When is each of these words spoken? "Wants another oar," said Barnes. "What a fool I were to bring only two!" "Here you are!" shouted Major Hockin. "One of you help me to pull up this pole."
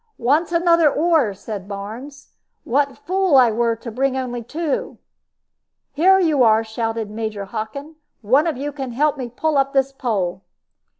"Wants 0.17 0.51
another 0.51 0.91
oar," 0.91 1.31
said 1.35 1.67
Barnes. 1.67 2.29
"What 2.63 2.89
a 2.89 2.95
fool 2.95 3.35
I 3.37 3.51
were 3.51 3.75
to 3.75 3.91
bring 3.91 4.17
only 4.17 4.41
two!" 4.41 4.97
"Here 5.93 6.17
you 6.19 6.41
are!" 6.41 6.63
shouted 6.63 7.11
Major 7.11 7.45
Hockin. 7.45 7.97
"One 8.23 8.47
of 8.47 8.57
you 8.57 8.71
help 8.71 9.15
me 9.15 9.29
to 9.29 9.35
pull 9.35 9.59
up 9.59 9.73
this 9.73 9.91
pole." 9.91 10.41